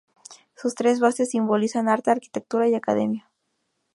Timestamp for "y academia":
2.67-3.29